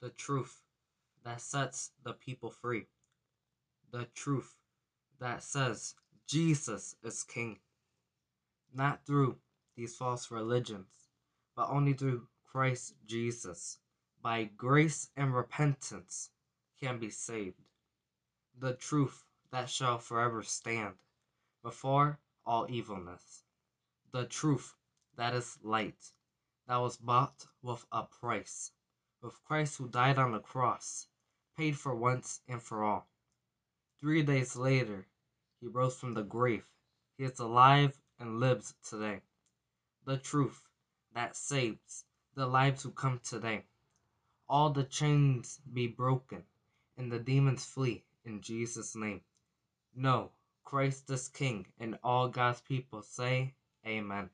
[0.00, 0.62] the truth
[1.24, 2.86] that sets the people free,
[3.90, 4.54] the truth
[5.18, 5.94] that says
[6.26, 7.58] Jesus is King.
[8.74, 9.36] Not through
[9.76, 11.08] these false religions,
[11.56, 13.78] but only through Christ Jesus,
[14.22, 16.30] by grace and repentance,
[16.80, 17.60] can be saved.
[18.58, 20.94] The truth that shall forever stand
[21.62, 23.44] before all evilness.
[24.12, 24.74] The truth
[25.16, 26.12] that is light,
[26.66, 28.70] that was bought with a price,
[29.22, 31.06] with Christ who died on the cross,
[31.56, 33.08] paid for once and for all.
[34.00, 35.06] Three days later,
[35.60, 36.64] he rose from the grave.
[37.16, 39.22] He is alive and lives today.
[40.04, 40.68] The truth
[41.14, 42.04] that saves
[42.34, 43.64] the lives who come today.
[44.48, 46.44] All the chains be broken
[46.96, 49.20] and the demons flee in Jesus' name.
[49.94, 50.30] No,
[50.64, 53.54] Christ is King, and all God's people say,
[53.86, 54.30] Amen.